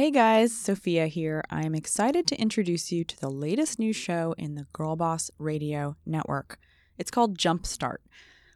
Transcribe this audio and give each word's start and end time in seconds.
Hey 0.00 0.10
guys, 0.10 0.56
Sophia 0.56 1.08
here. 1.08 1.44
I'm 1.50 1.74
excited 1.74 2.26
to 2.28 2.40
introduce 2.40 2.90
you 2.90 3.04
to 3.04 3.20
the 3.20 3.28
latest 3.28 3.78
new 3.78 3.92
show 3.92 4.34
in 4.38 4.54
the 4.54 4.66
Girlboss 4.72 5.28
Radio 5.38 5.94
Network. 6.06 6.58
It's 6.96 7.10
called 7.10 7.36
Jumpstart. 7.36 7.98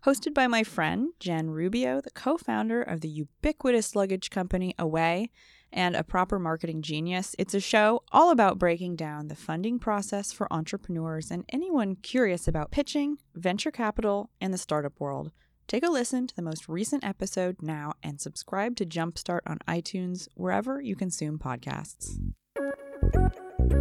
Hosted 0.07 0.33
by 0.33 0.47
my 0.47 0.65
friend 0.65 1.11
Jen 1.21 1.51
Rubio, 1.51 2.01
the 2.01 2.11
co 2.13 2.39
founder 2.39 2.81
of 2.81 3.03
the 3.03 3.11
ubiquitous 3.11 3.95
luggage 3.95 4.31
company 4.31 4.75
Away 4.79 5.31
and 5.71 5.95
a 5.95 6.03
proper 6.03 6.39
marketing 6.39 6.81
genius, 6.81 7.37
it's 7.39 7.53
a 7.53 7.61
show 7.61 8.05
all 8.11 8.31
about 8.31 8.59
breaking 8.59 8.97
down 8.97 9.29
the 9.29 9.37
funding 9.37 9.79
process 9.79 10.33
for 10.33 10.51
entrepreneurs 10.51 11.31
and 11.31 11.45
anyone 11.51 11.97
curious 11.97 12.49
about 12.49 12.71
pitching, 12.71 13.19
venture 13.35 13.71
capital, 13.71 14.31
and 14.41 14.55
the 14.55 14.57
startup 14.57 14.99
world. 14.99 15.31
Take 15.67 15.85
a 15.85 15.91
listen 15.91 16.27
to 16.27 16.37
the 16.37 16.43
most 16.43 16.69
recent 16.69 17.05
episode 17.05 17.57
now 17.63 17.95
and 18.03 18.21
subscribe 18.21 18.77
to 18.77 18.85
Jumpstart 18.85 19.41
on 19.47 19.61
iTunes, 19.67 20.29
wherever 20.35 20.79
you 20.81 20.95
consume 20.95 21.39
podcasts. 21.39 22.19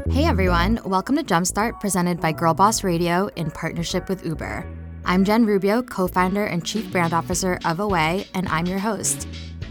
Hey 0.10 0.24
everyone, 0.24 0.80
welcome 0.86 1.18
to 1.18 1.24
Jumpstart 1.24 1.82
presented 1.82 2.22
by 2.22 2.32
Girlboss 2.32 2.86
Radio 2.86 3.28
in 3.36 3.52
partnership 3.52 4.08
with 4.08 4.26
Uber. 4.26 4.66
I'm 5.04 5.26
Jen 5.26 5.46
Rubio, 5.46 5.84
co 5.84 6.08
founder 6.08 6.46
and 6.46 6.66
chief 6.66 6.90
brand 6.90 7.14
officer 7.14 7.60
of 7.66 7.82
Away, 7.82 8.28
and 8.34 8.48
I'm 8.48 8.66
your 8.66 8.80
host. 8.80 9.28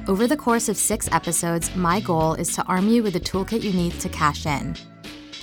Over 0.06 0.26
the 0.26 0.36
course 0.36 0.68
of 0.68 0.76
six 0.76 1.08
episodes, 1.12 1.74
my 1.74 2.00
goal 2.00 2.34
is 2.34 2.54
to 2.56 2.64
arm 2.64 2.88
you 2.88 3.02
with 3.02 3.14
the 3.14 3.20
toolkit 3.20 3.62
you 3.62 3.72
need 3.72 3.98
to 4.00 4.10
cash 4.10 4.44
in. 4.44 4.76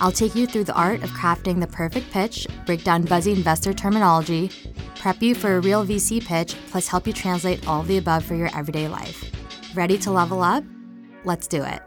I'll 0.00 0.12
take 0.12 0.34
you 0.34 0.46
through 0.46 0.64
the 0.64 0.74
art 0.74 1.02
of 1.02 1.10
crafting 1.10 1.60
the 1.60 1.66
perfect 1.66 2.10
pitch, 2.10 2.46
break 2.64 2.84
down 2.84 3.02
buzzy 3.02 3.32
investor 3.32 3.74
terminology, 3.74 4.50
prep 4.96 5.20
you 5.20 5.34
for 5.34 5.56
a 5.56 5.60
real 5.60 5.84
VC 5.84 6.24
pitch, 6.24 6.54
plus 6.70 6.88
help 6.88 7.06
you 7.06 7.12
translate 7.12 7.68
all 7.68 7.82
the 7.82 7.98
above 7.98 8.24
for 8.24 8.34
your 8.34 8.48
everyday 8.56 8.88
life. 8.88 9.30
Ready 9.74 9.98
to 9.98 10.10
level 10.10 10.42
up? 10.42 10.64
Let's 11.24 11.46
do 11.46 11.62
it. 11.62 11.80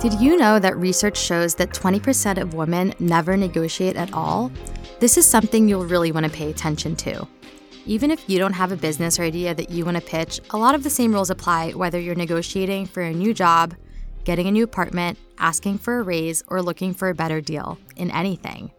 Did 0.00 0.14
you 0.14 0.36
know 0.36 0.58
that 0.58 0.76
research 0.78 1.18
shows 1.18 1.54
that 1.56 1.70
20% 1.70 2.40
of 2.40 2.54
women 2.54 2.94
never 2.98 3.36
negotiate 3.36 3.96
at 3.96 4.12
all? 4.14 4.50
This 4.98 5.18
is 5.18 5.26
something 5.26 5.68
you'll 5.68 5.84
really 5.84 6.10
want 6.10 6.24
to 6.24 6.32
pay 6.32 6.50
attention 6.50 6.96
to. 6.96 7.28
Even 7.84 8.12
if 8.12 8.30
you 8.30 8.38
don't 8.38 8.52
have 8.52 8.70
a 8.70 8.76
business 8.76 9.18
or 9.18 9.24
idea 9.24 9.54
that 9.54 9.70
you 9.70 9.84
want 9.84 9.96
to 9.96 10.02
pitch, 10.02 10.40
a 10.50 10.56
lot 10.56 10.76
of 10.76 10.84
the 10.84 10.90
same 10.90 11.12
rules 11.12 11.30
apply 11.30 11.72
whether 11.72 11.98
you're 11.98 12.14
negotiating 12.14 12.86
for 12.86 13.02
a 13.02 13.12
new 13.12 13.34
job, 13.34 13.74
getting 14.22 14.46
a 14.46 14.52
new 14.52 14.62
apartment, 14.62 15.18
asking 15.38 15.78
for 15.78 15.98
a 15.98 16.02
raise, 16.02 16.44
or 16.46 16.62
looking 16.62 16.94
for 16.94 17.08
a 17.08 17.14
better 17.14 17.40
deal 17.40 17.76
in 17.96 18.08
anything. 18.12 18.70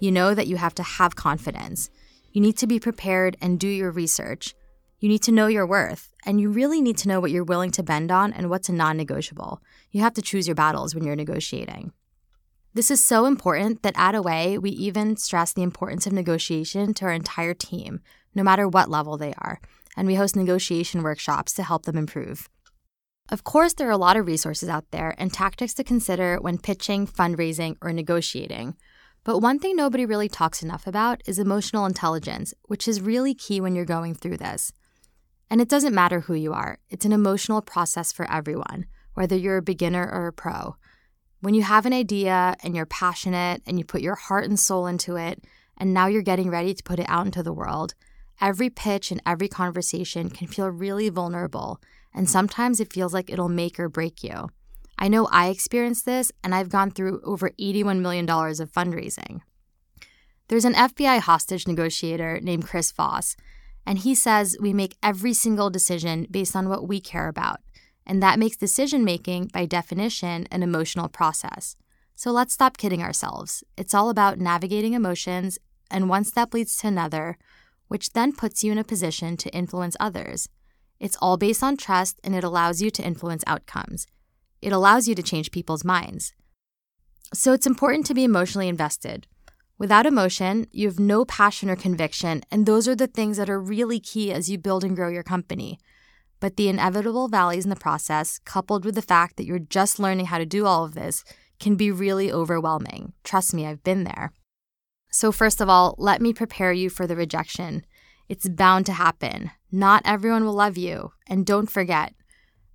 You 0.00 0.12
know 0.12 0.32
that 0.32 0.46
you 0.46 0.56
have 0.56 0.74
to 0.76 0.82
have 0.82 1.14
confidence. 1.14 1.90
You 2.32 2.40
need 2.40 2.56
to 2.58 2.66
be 2.66 2.80
prepared 2.80 3.36
and 3.42 3.60
do 3.60 3.68
your 3.68 3.90
research. 3.90 4.54
You 4.98 5.10
need 5.10 5.22
to 5.24 5.32
know 5.32 5.48
your 5.48 5.66
worth, 5.66 6.14
and 6.24 6.40
you 6.40 6.48
really 6.48 6.80
need 6.80 6.96
to 6.98 7.08
know 7.08 7.20
what 7.20 7.30
you're 7.30 7.44
willing 7.44 7.70
to 7.72 7.82
bend 7.82 8.10
on 8.10 8.32
and 8.32 8.48
what's 8.48 8.70
a 8.70 8.72
non 8.72 8.96
negotiable. 8.96 9.60
You 9.90 10.00
have 10.00 10.14
to 10.14 10.22
choose 10.22 10.48
your 10.48 10.54
battles 10.54 10.94
when 10.94 11.04
you're 11.04 11.16
negotiating. 11.16 11.92
This 12.78 12.92
is 12.92 13.04
so 13.04 13.24
important 13.24 13.82
that 13.82 13.98
at 13.98 14.14
Away, 14.14 14.56
we 14.56 14.70
even 14.70 15.16
stress 15.16 15.52
the 15.52 15.64
importance 15.64 16.06
of 16.06 16.12
negotiation 16.12 16.94
to 16.94 17.06
our 17.06 17.12
entire 17.12 17.52
team, 17.52 17.98
no 18.36 18.44
matter 18.44 18.68
what 18.68 18.88
level 18.88 19.16
they 19.16 19.34
are, 19.36 19.60
and 19.96 20.06
we 20.06 20.14
host 20.14 20.36
negotiation 20.36 21.02
workshops 21.02 21.52
to 21.54 21.64
help 21.64 21.86
them 21.86 21.96
improve. 21.96 22.48
Of 23.30 23.42
course, 23.42 23.74
there 23.74 23.88
are 23.88 23.90
a 23.90 23.96
lot 23.96 24.16
of 24.16 24.28
resources 24.28 24.68
out 24.68 24.84
there 24.92 25.16
and 25.18 25.32
tactics 25.32 25.74
to 25.74 25.82
consider 25.82 26.36
when 26.36 26.56
pitching, 26.56 27.08
fundraising, 27.08 27.74
or 27.82 27.92
negotiating. 27.92 28.76
But 29.24 29.40
one 29.40 29.58
thing 29.58 29.74
nobody 29.74 30.06
really 30.06 30.28
talks 30.28 30.62
enough 30.62 30.86
about 30.86 31.20
is 31.26 31.40
emotional 31.40 31.84
intelligence, 31.84 32.54
which 32.66 32.86
is 32.86 33.00
really 33.00 33.34
key 33.34 33.60
when 33.60 33.74
you're 33.74 33.84
going 33.84 34.14
through 34.14 34.36
this. 34.36 34.72
And 35.50 35.60
it 35.60 35.68
doesn't 35.68 35.96
matter 35.96 36.20
who 36.20 36.34
you 36.34 36.52
are, 36.52 36.78
it's 36.90 37.04
an 37.04 37.12
emotional 37.12 37.60
process 37.60 38.12
for 38.12 38.30
everyone, 38.30 38.86
whether 39.14 39.34
you're 39.34 39.56
a 39.56 39.62
beginner 39.62 40.08
or 40.08 40.28
a 40.28 40.32
pro. 40.32 40.76
When 41.40 41.54
you 41.54 41.62
have 41.62 41.86
an 41.86 41.92
idea 41.92 42.56
and 42.62 42.74
you're 42.74 42.86
passionate 42.86 43.62
and 43.66 43.78
you 43.78 43.84
put 43.84 44.00
your 44.00 44.16
heart 44.16 44.44
and 44.44 44.58
soul 44.58 44.86
into 44.86 45.16
it, 45.16 45.44
and 45.76 45.94
now 45.94 46.06
you're 46.06 46.22
getting 46.22 46.50
ready 46.50 46.74
to 46.74 46.82
put 46.82 46.98
it 46.98 47.08
out 47.08 47.26
into 47.26 47.42
the 47.42 47.52
world, 47.52 47.94
Every 48.40 48.70
pitch 48.70 49.10
and 49.10 49.20
every 49.26 49.48
conversation 49.48 50.30
can 50.30 50.46
feel 50.46 50.68
really 50.68 51.08
vulnerable, 51.08 51.80
and 52.14 52.30
sometimes 52.30 52.78
it 52.78 52.92
feels 52.92 53.12
like 53.12 53.30
it'll 53.30 53.48
make 53.48 53.80
or 53.80 53.88
break 53.88 54.22
you. 54.22 54.48
I 54.96 55.08
know 55.08 55.26
I 55.32 55.48
experienced 55.48 56.04
this, 56.04 56.30
and 56.44 56.54
I've 56.54 56.68
gone 56.68 56.92
through 56.92 57.20
over 57.24 57.50
$81 57.60 58.00
million 58.00 58.28
of 58.28 58.72
fundraising. 58.72 59.40
There's 60.46 60.64
an 60.64 60.74
FBI 60.74 61.20
hostage 61.20 61.66
negotiator 61.66 62.38
named 62.40 62.66
Chris 62.66 62.92
Voss, 62.92 63.36
and 63.84 63.98
he 63.98 64.14
says 64.14 64.56
we 64.60 64.72
make 64.72 64.96
every 65.02 65.34
single 65.34 65.68
decision 65.68 66.26
based 66.30 66.54
on 66.54 66.68
what 66.68 66.86
we 66.86 67.00
care 67.00 67.28
about, 67.28 67.58
and 68.08 68.22
that 68.22 68.38
makes 68.38 68.56
decision 68.56 69.04
making, 69.04 69.50
by 69.52 69.66
definition, 69.66 70.48
an 70.50 70.62
emotional 70.62 71.08
process. 71.08 71.76
So 72.14 72.32
let's 72.32 72.54
stop 72.54 72.78
kidding 72.78 73.02
ourselves. 73.02 73.62
It's 73.76 73.94
all 73.94 74.08
about 74.08 74.40
navigating 74.40 74.94
emotions, 74.94 75.58
and 75.90 76.08
one 76.08 76.24
step 76.24 76.54
leads 76.54 76.76
to 76.78 76.88
another, 76.88 77.38
which 77.88 78.12
then 78.14 78.32
puts 78.32 78.64
you 78.64 78.72
in 78.72 78.78
a 78.78 78.84
position 78.84 79.36
to 79.36 79.54
influence 79.54 79.96
others. 80.00 80.48
It's 80.98 81.16
all 81.22 81.36
based 81.36 81.62
on 81.62 81.76
trust 81.76 82.18
and 82.24 82.34
it 82.34 82.42
allows 82.42 82.82
you 82.82 82.90
to 82.90 83.02
influence 83.02 83.44
outcomes. 83.46 84.06
It 84.60 84.72
allows 84.72 85.06
you 85.06 85.14
to 85.14 85.22
change 85.22 85.52
people's 85.52 85.84
minds. 85.84 86.32
So 87.32 87.52
it's 87.52 87.66
important 87.66 88.06
to 88.06 88.14
be 88.14 88.24
emotionally 88.24 88.68
invested. 88.68 89.26
Without 89.78 90.06
emotion, 90.06 90.66
you 90.72 90.88
have 90.88 90.98
no 90.98 91.24
passion 91.24 91.70
or 91.70 91.76
conviction, 91.76 92.42
and 92.50 92.66
those 92.66 92.88
are 92.88 92.96
the 92.96 93.06
things 93.06 93.36
that 93.36 93.48
are 93.48 93.60
really 93.60 94.00
key 94.00 94.32
as 94.32 94.50
you 94.50 94.58
build 94.58 94.82
and 94.82 94.96
grow 94.96 95.08
your 95.08 95.22
company. 95.22 95.78
But 96.40 96.56
the 96.56 96.68
inevitable 96.68 97.28
valleys 97.28 97.64
in 97.64 97.70
the 97.70 97.76
process, 97.76 98.38
coupled 98.44 98.84
with 98.84 98.94
the 98.94 99.02
fact 99.02 99.36
that 99.36 99.44
you're 99.44 99.58
just 99.58 99.98
learning 99.98 100.26
how 100.26 100.38
to 100.38 100.46
do 100.46 100.66
all 100.66 100.84
of 100.84 100.94
this, 100.94 101.24
can 101.58 101.74
be 101.74 101.90
really 101.90 102.30
overwhelming. 102.30 103.12
Trust 103.24 103.52
me, 103.52 103.66
I've 103.66 103.82
been 103.82 104.04
there. 104.04 104.32
So, 105.10 105.32
first 105.32 105.60
of 105.60 105.68
all, 105.68 105.94
let 105.98 106.20
me 106.20 106.32
prepare 106.32 106.72
you 106.72 106.90
for 106.90 107.06
the 107.06 107.16
rejection. 107.16 107.84
It's 108.28 108.48
bound 108.48 108.86
to 108.86 108.92
happen. 108.92 109.50
Not 109.72 110.02
everyone 110.04 110.44
will 110.44 110.52
love 110.52 110.76
you. 110.76 111.12
And 111.26 111.46
don't 111.46 111.70
forget, 111.70 112.14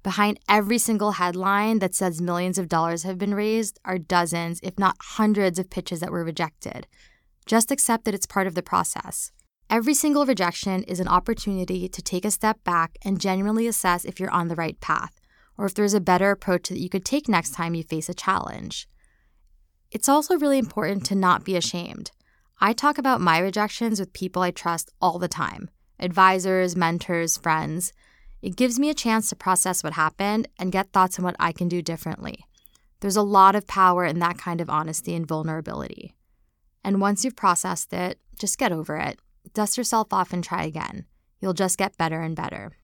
behind 0.02 0.40
every 0.50 0.78
single 0.78 1.14
headline 1.14 1.80
that 1.80 1.96
says 1.96 2.22
millions 2.22 2.58
of 2.58 2.68
dollars 2.68 3.04
have 3.04 3.18
been 3.18 3.36
raised 3.36 3.80
are 3.86 3.98
dozens, 3.98 4.60
if 4.64 4.78
not 4.78 4.98
hundreds, 5.00 5.60
of 5.60 5.70
pitches 5.70 6.00
that 6.00 6.12
were 6.12 6.24
rejected. 6.24 6.88
Just 7.46 7.72
accept 7.72 8.06
that 8.06 8.16
it's 8.16 8.26
part 8.26 8.48
of 8.48 8.56
the 8.56 8.64
process. 8.64 9.32
Every 9.74 9.96
single 9.96 10.28
rejection 10.28 10.84
is 10.84 11.00
an 11.00 11.08
opportunity 11.08 11.90
to 11.90 12.02
take 12.04 12.26
a 12.26 12.30
step 12.30 12.64
back 12.64 12.96
and 13.04 13.20
genuinely 13.20 13.66
assess 13.66 14.06
if 14.06 14.20
you're 14.20 14.30
on 14.30 14.48
the 14.48 14.56
right 14.56 14.80
path, 14.80 15.20
or 15.58 15.66
if 15.66 15.74
there's 15.74 15.96
a 15.96 16.00
better 16.00 16.30
approach 16.30 16.70
that 16.70 16.78
you 16.78 16.90
could 16.90 17.04
take 17.04 17.28
next 17.28 17.56
time 17.56 17.74
you 17.74 17.82
face 17.82 18.08
a 18.08 18.14
challenge. 18.14 18.88
It's 19.90 20.08
also 20.08 20.38
really 20.38 20.60
important 20.60 21.08
to 21.08 21.16
not 21.16 21.44
be 21.44 21.56
ashamed. 21.56 22.12
I 22.62 22.74
talk 22.74 23.00
about 23.00 23.20
my 23.20 23.40
rejections 23.40 24.00
with 24.00 24.14
people 24.14 24.44
I 24.44 24.52
trust 24.52 24.92
all 25.02 25.18
the 25.18 25.28
time 25.28 25.72
advisors, 26.00 26.76
mentors, 26.76 27.38
friends. 27.38 27.94
It 28.44 28.56
gives 28.56 28.78
me 28.78 28.92
a 28.92 28.94
chance 28.94 29.30
to 29.30 29.36
process 29.36 29.84
what 29.84 29.94
happened 29.94 30.50
and 30.60 30.72
get 30.72 30.94
thoughts 30.94 31.18
on 31.18 31.26
what 31.26 31.36
I 31.40 31.52
can 31.52 31.68
do 31.68 31.82
differently. 31.82 32.46
There's 33.00 33.18
a 33.18 33.24
lot 33.24 33.56
of 33.56 33.66
power 33.66 34.06
in 34.06 34.20
that 34.20 34.38
kind 34.38 34.62
of 34.62 34.70
honesty 34.70 35.16
and 35.16 35.28
vulnerability. 35.28 36.14
And 36.84 37.02
once 37.02 37.26
you've 37.26 37.36
processed 37.36 37.92
it, 37.92 38.20
just 38.38 38.60
get 38.60 38.72
over 38.72 38.98
it. 38.98 39.18
Dust 39.54 39.78
yourself 39.78 40.14
off 40.14 40.34
and 40.34 40.44
try 40.44 40.64
again. 40.64 41.06
You'll 41.42 41.54
just 41.54 41.78
get 41.78 41.98
better 41.98 42.22
and 42.22 42.36
better. 42.36 42.78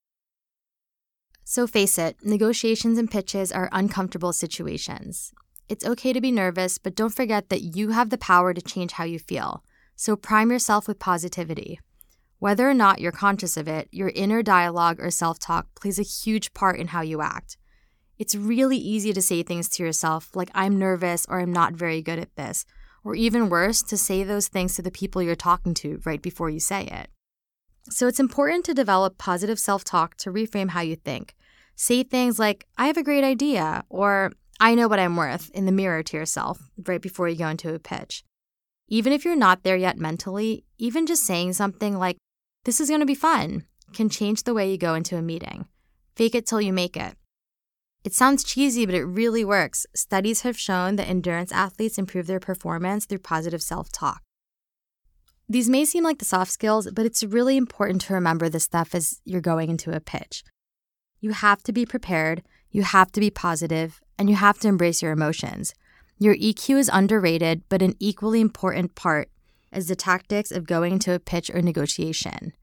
So 1.44 1.66
face 1.66 1.98
it, 1.98 2.18
negotiations 2.24 2.98
and 2.98 3.10
pitches 3.10 3.52
are 3.52 3.70
uncomfortable 3.72 4.34
situations. 4.34 5.32
It's 5.68 5.86
okay 5.86 6.14
to 6.14 6.22
be 6.22 6.32
nervous, 6.32 6.78
but 6.78 6.96
don't 6.96 7.14
forget 7.14 7.50
that 7.50 7.62
you 7.62 7.90
have 7.90 8.10
the 8.10 8.18
power 8.18 8.54
to 8.54 8.62
change 8.62 8.94
how 8.94 9.04
you 9.04 9.20
feel. 9.20 9.64
So 9.96 10.16
prime 10.16 10.52
yourself 10.52 10.88
with 10.88 11.00
positivity. 11.00 11.80
Whether 12.40 12.70
or 12.70 12.74
not 12.74 13.02
you're 13.02 13.12
conscious 13.12 13.58
of 13.58 13.68
it, 13.68 13.88
your 13.92 14.10
inner 14.16 14.42
dialogue 14.42 15.00
or 15.00 15.12
self 15.12 15.40
talk 15.40 15.68
plays 15.76 16.00
a 16.00 16.04
huge 16.04 16.54
part 16.54 16.80
in 16.80 16.88
how 16.88 17.02
you 17.02 17.22
act. 17.22 17.58
It's 18.18 18.36
really 18.36 18.78
easy 18.78 19.14
to 19.14 19.22
say 19.22 19.44
things 19.44 19.70
to 19.70 19.84
yourself 19.84 20.36
like, 20.36 20.50
I'm 20.54 20.78
nervous 20.78 21.26
or 21.30 21.40
I'm 21.40 21.54
not 21.54 21.74
very 21.74 22.02
good 22.02 22.20
at 22.20 22.36
this, 22.36 22.66
or 23.10 23.16
even 23.16 23.50
worse, 23.50 23.82
to 23.82 23.98
say 23.98 24.24
those 24.24 24.48
things 24.48 24.76
to 24.76 24.84
the 24.84 24.92
people 24.92 25.24
you're 25.24 25.36
talking 25.36 25.74
to 25.74 26.00
right 26.06 26.22
before 26.22 26.52
you 26.52 26.60
say 26.60 26.84
it. 26.84 27.10
So 27.90 28.08
it's 28.08 28.20
important 28.20 28.66
to 28.66 28.74
develop 28.76 29.18
positive 29.18 29.58
self 29.60 29.84
talk 29.84 30.16
to 30.18 30.32
reframe 30.32 30.70
how 30.70 30.82
you 30.82 30.96
think. 30.96 31.36
Say 31.76 32.04
things 32.04 32.38
like, 32.38 32.68
I 32.78 32.86
have 32.86 32.98
a 32.98 33.04
great 33.04 33.24
idea, 33.24 33.84
or 33.90 34.32
I 34.60 34.76
know 34.76 34.88
what 34.88 35.00
I'm 35.00 35.16
worth 35.16 35.50
in 35.56 35.66
the 35.66 35.72
mirror 35.72 36.04
to 36.04 36.18
yourself 36.18 36.70
right 36.86 37.02
before 37.02 37.28
you 37.28 37.36
go 37.36 37.48
into 37.48 37.74
a 37.74 37.80
pitch. 37.80 38.24
Even 38.90 39.12
if 39.12 39.26
you're 39.26 39.36
not 39.36 39.64
there 39.64 39.78
yet 39.78 39.98
mentally, 39.98 40.66
even 40.78 41.08
just 41.08 41.24
saying 41.24 41.54
something 41.54 41.98
like, 41.98 42.18
this 42.66 42.80
is 42.80 42.90
going 42.90 43.00
to 43.00 43.08
be 43.08 43.16
fun, 43.16 43.64
can 43.92 44.10
change 44.10 44.44
the 44.44 44.54
way 44.54 44.70
you 44.70 44.78
go 44.78 44.94
into 44.94 45.18
a 45.18 45.22
meeting. 45.24 45.66
Fake 46.16 46.36
it 46.36 46.46
till 46.46 46.62
you 46.62 46.74
make 46.74 46.96
it. 46.96 47.16
It 48.04 48.14
sounds 48.14 48.44
cheesy, 48.44 48.86
but 48.86 48.96
it 48.96 49.04
really 49.04 49.44
works. 49.44 49.86
Studies 49.94 50.42
have 50.42 50.58
shown 50.58 50.96
that 50.96 51.10
endurance 51.10 51.52
athletes 51.52 51.98
improve 51.98 52.28
their 52.28 52.40
performance 52.40 53.06
through 53.06 53.20
positive 53.20 53.62
self 53.62 53.92
talk. 53.92 54.22
These 55.50 55.70
may 55.70 55.84
seem 55.84 56.04
like 56.04 56.20
the 56.20 56.26
soft 56.26 56.52
skills, 56.52 56.90
but 56.92 57.06
it's 57.06 57.24
really 57.24 57.58
important 57.58 58.02
to 58.02 58.14
remember 58.14 58.50
this 58.50 58.66
stuff 58.66 58.94
as 58.94 59.20
you're 59.26 59.42
going 59.42 59.70
into 59.70 59.92
a 59.92 60.00
pitch. 60.00 60.44
You 61.20 61.32
have 61.32 61.64
to 61.64 61.74
be 61.74 61.86
prepared, 61.86 62.44
you 62.70 62.84
have 62.84 63.12
to 63.14 63.20
be 63.20 63.32
positive, 63.32 64.00
and 64.18 64.30
you 64.30 64.36
have 64.36 64.60
to 64.60 64.68
embrace 64.68 65.02
your 65.02 65.12
emotions. 65.12 65.74
Your 66.20 66.36
EQ 66.36 66.78
is 66.78 66.92
underrated, 66.94 67.64
but 67.68 67.82
an 67.82 67.96
equally 68.00 68.42
important 68.42 68.94
part 68.94 69.30
is 69.74 69.88
the 69.88 69.96
tactics 69.96 70.52
of 70.52 70.68
going 70.68 70.94
into 70.94 71.14
a 71.14 71.20
pitch 71.20 71.50
or 71.50 71.62
negotiation. 71.62 72.54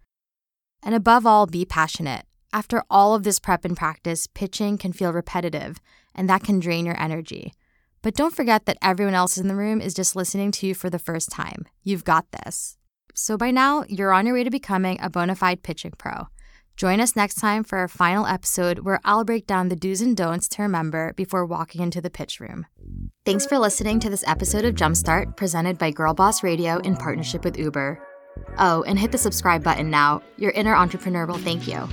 And 0.82 0.94
above 0.94 1.26
all, 1.26 1.46
be 1.46 1.64
passionate. 1.64 2.25
After 2.52 2.82
all 2.88 3.14
of 3.14 3.22
this 3.22 3.38
prep 3.38 3.64
and 3.64 3.76
practice, 3.76 4.26
pitching 4.26 4.78
can 4.78 4.92
feel 4.92 5.12
repetitive, 5.12 5.78
and 6.14 6.28
that 6.28 6.42
can 6.42 6.60
drain 6.60 6.86
your 6.86 7.00
energy. 7.00 7.54
But 8.02 8.14
don't 8.14 8.34
forget 8.34 8.66
that 8.66 8.78
everyone 8.80 9.14
else 9.14 9.36
in 9.36 9.48
the 9.48 9.56
room 9.56 9.80
is 9.80 9.94
just 9.94 10.16
listening 10.16 10.52
to 10.52 10.66
you 10.66 10.74
for 10.74 10.88
the 10.88 10.98
first 10.98 11.30
time. 11.30 11.66
You've 11.82 12.04
got 12.04 12.26
this. 12.30 12.78
So 13.14 13.36
by 13.36 13.50
now, 13.50 13.84
you're 13.88 14.12
on 14.12 14.26
your 14.26 14.34
way 14.34 14.44
to 14.44 14.50
becoming 14.50 14.98
a 15.00 15.10
bona 15.10 15.34
fide 15.34 15.62
pitching 15.62 15.92
pro. 15.98 16.28
Join 16.76 17.00
us 17.00 17.16
next 17.16 17.36
time 17.36 17.64
for 17.64 17.78
our 17.78 17.88
final 17.88 18.26
episode 18.26 18.80
where 18.80 19.00
I'll 19.02 19.24
break 19.24 19.46
down 19.46 19.70
the 19.70 19.76
do's 19.76 20.02
and 20.02 20.14
don'ts 20.14 20.46
to 20.50 20.62
remember 20.62 21.14
before 21.14 21.46
walking 21.46 21.80
into 21.80 22.02
the 22.02 22.10
pitch 22.10 22.38
room. 22.38 22.66
Thanks 23.24 23.46
for 23.46 23.58
listening 23.58 23.98
to 24.00 24.10
this 24.10 24.22
episode 24.26 24.66
of 24.66 24.74
Jumpstart 24.74 25.36
presented 25.36 25.78
by 25.78 25.90
Girlboss 25.90 26.42
Radio 26.42 26.76
in 26.78 26.96
partnership 26.96 27.44
with 27.44 27.58
Uber. 27.58 27.98
Oh, 28.58 28.82
and 28.82 28.98
hit 28.98 29.10
the 29.10 29.18
subscribe 29.18 29.64
button 29.64 29.90
now. 29.90 30.22
Your 30.36 30.50
inner 30.50 30.76
entrepreneur 30.76 31.24
will 31.24 31.38
thank 31.38 31.66
you. 31.66 31.88